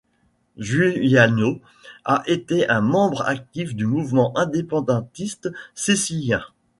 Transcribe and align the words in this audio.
Giuliano 0.57 1.59
a 2.05 2.23
été 2.25 2.67
un 2.69 2.81
membre 2.81 3.21
actif 3.21 3.75
du 3.75 3.85
Mouvement 3.85 4.35
indépendantiste 4.35 5.49
sicilien. 5.75 6.43